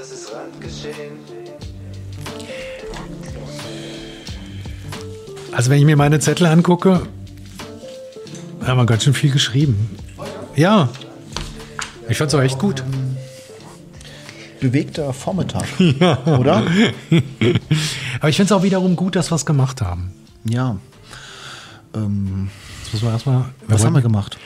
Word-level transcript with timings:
Das 0.00 0.10
ist 0.12 0.32
Randgeschehen. 0.32 1.18
Also 5.52 5.70
wenn 5.70 5.78
ich 5.78 5.84
mir 5.84 5.96
meine 5.96 6.18
Zettel 6.20 6.46
angucke, 6.46 7.02
haben 8.64 8.78
wir 8.78 8.86
ganz 8.86 9.04
schön 9.04 9.12
viel 9.12 9.30
geschrieben. 9.30 9.90
Ja, 10.56 10.88
ich 12.08 12.16
fand's 12.16 12.34
auch 12.34 12.40
echt 12.40 12.58
gut. 12.58 12.82
Bewegter 14.60 15.12
Vormittag, 15.12 15.64
oder? 16.26 16.62
Aber 18.20 18.28
ich 18.30 18.36
finde 18.36 18.44
es 18.46 18.52
auch 18.52 18.62
wiederum 18.62 18.96
gut, 18.96 19.16
dass 19.16 19.30
wir 19.30 19.36
es 19.36 19.44
gemacht 19.44 19.82
haben. 19.82 20.12
Ja. 20.48 20.76
Ähm, 21.94 22.48
Das 22.84 22.94
müssen 22.94 23.06
wir 23.06 23.12
erstmal. 23.12 23.44
was 23.66 23.84
haben 23.84 23.90
wir 23.92 23.96
wollten- 23.96 24.08
gemacht? 24.08 24.38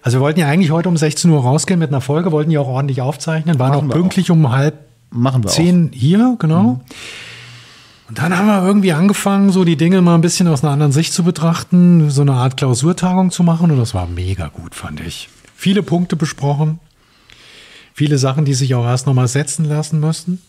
Also 0.00 0.18
wir 0.18 0.22
wollten 0.22 0.40
ja 0.40 0.48
eigentlich 0.48 0.70
heute 0.70 0.88
um 0.88 0.96
16 0.96 1.30
Uhr 1.30 1.42
rausgehen 1.42 1.78
mit 1.78 1.90
einer 1.90 2.00
Folge, 2.00 2.32
wollten 2.32 2.50
ja 2.50 2.60
auch 2.60 2.66
ordentlich 2.66 3.02
aufzeichnen, 3.02 3.58
waren 3.58 3.70
Machen 3.72 3.90
auch 3.90 3.94
pünktlich 3.94 4.30
um 4.30 4.50
halb 4.50 4.74
Machen 5.12 5.44
wir 5.44 5.50
zehn 5.50 5.90
hier, 5.92 6.36
genau. 6.38 6.80
Und 8.08 8.18
dann 8.18 8.36
haben 8.36 8.46
wir 8.46 8.64
irgendwie 8.66 8.92
angefangen, 8.92 9.52
so 9.52 9.64
die 9.64 9.76
Dinge 9.76 10.02
mal 10.02 10.14
ein 10.14 10.20
bisschen 10.20 10.48
aus 10.48 10.62
einer 10.62 10.72
anderen 10.72 10.92
Sicht 10.92 11.12
zu 11.12 11.22
betrachten, 11.22 12.10
so 12.10 12.22
eine 12.22 12.32
Art 12.32 12.56
Klausurtagung 12.56 13.30
zu 13.30 13.42
machen 13.42 13.70
und 13.70 13.78
das 13.78 13.94
war 13.94 14.06
mega 14.06 14.48
gut, 14.48 14.74
fand 14.74 15.00
ich. 15.00 15.28
Viele 15.54 15.82
Punkte 15.82 16.16
besprochen, 16.16 16.78
viele 17.94 18.18
Sachen, 18.18 18.44
die 18.44 18.54
sich 18.54 18.74
auch 18.74 18.84
erst 18.84 19.06
nochmal 19.06 19.28
setzen 19.28 19.64
lassen 19.64 20.00
müssen. 20.00 20.42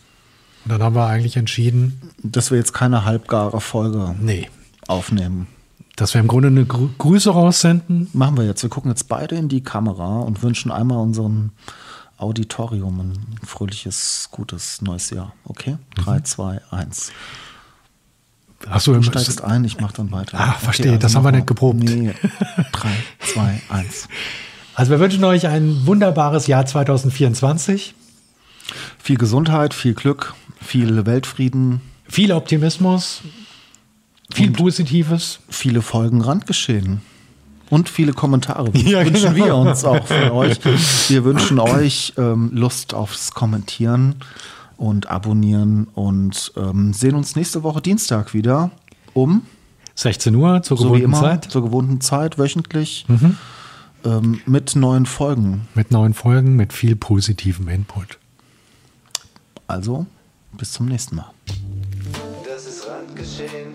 Und 0.66 0.72
dann 0.72 0.82
haben 0.82 0.96
wir 0.96 1.08
eigentlich 1.08 1.38
entschieden, 1.38 2.02
auch. 2.02 2.32
Dass 2.32 2.52
wir 2.52 2.58
jetzt 2.58 2.74
keine 2.74 3.06
halbgare 3.06 3.62
Folge 3.62 4.16
nee, 4.20 4.50
aufnehmen. 4.88 5.48
dass 5.96 6.14
wir 6.14 6.22
im 6.22 6.28
Grunde 6.28 6.48
eine 6.48 6.66
Grü 6.66 6.90
Grüße 6.98 7.30
raussenden. 7.30 8.10
Machen 8.14 8.38
wir 8.38 8.46
jetzt. 8.46 8.64
Wir 8.64 8.70
gucken 8.70 8.92
jetzt 8.92 9.08
beide 9.08 9.36
in 9.36 9.50
die 9.50 9.62
Kamera 9.62 10.20
und 10.20 10.42
wünschen 10.42 10.72
einmal 10.72 11.00
unserem 11.00 11.52
Auditorium 12.24 13.00
ein 13.00 13.38
fröhliches, 13.46 14.30
gutes 14.32 14.82
neues 14.82 15.10
Jahr. 15.10 15.34
Okay? 15.46 15.78
3, 15.96 16.22
2, 16.22 16.62
1. 16.72 17.12
Achso, 18.70 18.94
Du 18.94 19.04
steigst 19.04 19.44
ein, 19.44 19.66
ich 19.66 19.80
mach 19.80 19.92
dann 19.92 20.12
weiter. 20.12 20.40
Ah, 20.40 20.54
verstehe. 20.54 20.98
Das 20.98 21.16
haben 21.16 21.24
wir 21.26 21.32
nicht 21.34 21.48
geprobt. 21.48 21.80
Nee. 21.80 22.14
3, 22.72 22.90
2, 23.20 23.62
1. 23.70 24.08
Also 24.76 24.92
wir 24.92 25.00
wünschen 25.00 25.24
euch 25.24 25.48
ein 25.48 25.86
wunderbares 25.86 26.48
Jahr 26.48 26.66
2024. 26.66 27.94
Viel 28.98 29.18
Gesundheit, 29.18 29.74
viel 29.74 29.94
Glück, 29.94 30.34
viel 30.62 31.06
Weltfrieden, 31.06 31.82
Viel 32.08 32.32
Optimismus, 32.32 33.22
viel 34.34 34.52
Positives. 34.52 35.40
viele 35.50 35.82
Folgen 35.82 36.22
Randgeschehen. 36.22 37.02
Und 37.74 37.90
viele 37.90 38.14
Kommentare 38.14 38.70
Ja, 38.78 39.04
wünschen 39.06 39.34
genau. 39.34 39.46
wir 39.46 39.56
uns 39.56 39.84
auch 39.84 40.06
von 40.06 40.30
euch. 40.32 40.60
Wir 41.10 41.24
wünschen 41.24 41.60
euch 41.60 42.14
ähm, 42.18 42.52
Lust 42.54 42.94
aufs 42.94 43.32
Kommentieren 43.34 44.16
und 44.78 45.10
Abonnieren 45.10 45.88
und 45.96 46.52
ähm, 46.56 46.94
sehen 46.94 47.16
uns 47.16 47.36
nächste 47.36 47.64
Woche 47.64 47.82
Dienstag 47.82 48.34
wieder 48.36 48.70
um, 49.14 49.42
16 49.96 50.36
Uhr 50.36 50.62
zur 50.62 50.78
so 50.78 50.84
wie 50.94 51.00
gewohnten 51.02 51.06
immer, 51.06 51.20
Zeit. 51.22 51.46
zur 51.52 51.64
gewohnten 51.64 52.02
Zeit, 52.02 52.38
wöchentlich, 52.38 53.06
Mhm. 53.08 53.38
ähm, 54.06 54.42
mit 54.46 54.76
neuen 54.76 55.06
Folgen. 55.06 55.68
Mit 55.74 55.90
neuen 55.92 56.14
Folgen, 56.14 56.56
mit 56.56 56.74
viel 56.74 56.96
positivem 56.96 57.68
Input. 57.70 58.18
Also, 59.68 60.06
bis 60.58 60.72
zum 60.74 60.88
nächsten 60.88 61.16
Mal. 61.16 61.32
Das 62.46 62.66
ist 62.68 62.88
Randgeschehen. 62.88 63.74